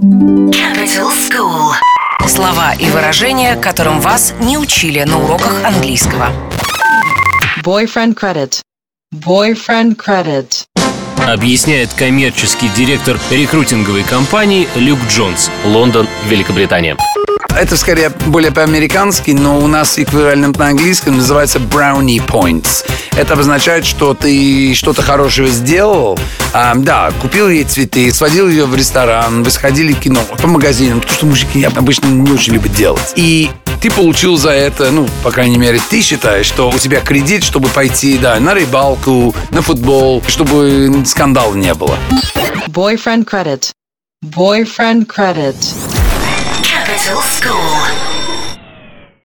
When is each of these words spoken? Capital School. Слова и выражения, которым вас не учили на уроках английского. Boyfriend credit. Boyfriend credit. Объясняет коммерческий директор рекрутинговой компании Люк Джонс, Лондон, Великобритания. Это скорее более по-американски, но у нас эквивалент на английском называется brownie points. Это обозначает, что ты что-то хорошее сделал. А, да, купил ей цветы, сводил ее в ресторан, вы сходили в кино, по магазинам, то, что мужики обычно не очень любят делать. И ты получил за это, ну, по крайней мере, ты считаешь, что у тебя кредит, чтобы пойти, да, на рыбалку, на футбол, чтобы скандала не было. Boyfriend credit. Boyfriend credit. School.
Capital 0.00 1.10
School. 1.12 1.74
Слова 2.26 2.72
и 2.72 2.88
выражения, 2.88 3.54
которым 3.54 4.00
вас 4.00 4.32
не 4.40 4.56
учили 4.56 5.02
на 5.02 5.22
уроках 5.22 5.62
английского. 5.62 6.28
Boyfriend 7.62 8.14
credit. 8.14 8.62
Boyfriend 9.14 9.96
credit. 9.96 10.64
Объясняет 11.28 11.92
коммерческий 11.92 12.70
директор 12.70 13.18
рекрутинговой 13.30 14.04
компании 14.04 14.66
Люк 14.74 15.00
Джонс, 15.10 15.50
Лондон, 15.66 16.08
Великобритания. 16.24 16.96
Это 17.58 17.76
скорее 17.76 18.10
более 18.26 18.52
по-американски, 18.52 19.32
но 19.32 19.58
у 19.58 19.66
нас 19.66 19.98
эквивалент 19.98 20.56
на 20.58 20.68
английском 20.68 21.16
называется 21.16 21.58
brownie 21.58 22.24
points. 22.24 22.84
Это 23.16 23.34
обозначает, 23.34 23.84
что 23.84 24.14
ты 24.14 24.72
что-то 24.74 25.02
хорошее 25.02 25.48
сделал. 25.48 26.18
А, 26.52 26.74
да, 26.74 27.12
купил 27.20 27.48
ей 27.48 27.64
цветы, 27.64 28.12
сводил 28.12 28.48
ее 28.48 28.66
в 28.66 28.74
ресторан, 28.74 29.42
вы 29.42 29.50
сходили 29.50 29.92
в 29.92 30.00
кино, 30.00 30.20
по 30.40 30.46
магазинам, 30.46 31.00
то, 31.00 31.12
что 31.12 31.26
мужики 31.26 31.62
обычно 31.64 32.06
не 32.06 32.30
очень 32.30 32.54
любят 32.54 32.72
делать. 32.72 33.12
И 33.16 33.50
ты 33.80 33.90
получил 33.90 34.36
за 34.36 34.50
это, 34.50 34.90
ну, 34.90 35.08
по 35.22 35.30
крайней 35.30 35.58
мере, 35.58 35.80
ты 35.90 36.02
считаешь, 36.02 36.46
что 36.46 36.70
у 36.70 36.78
тебя 36.78 37.00
кредит, 37.00 37.44
чтобы 37.44 37.68
пойти, 37.68 38.16
да, 38.18 38.38
на 38.40 38.54
рыбалку, 38.54 39.34
на 39.50 39.60
футбол, 39.62 40.22
чтобы 40.28 41.02
скандала 41.04 41.54
не 41.54 41.74
было. 41.74 41.98
Boyfriend 42.68 43.24
credit. 43.26 43.70
Boyfriend 44.24 45.06
credit. 45.06 45.56
School. 47.18 48.09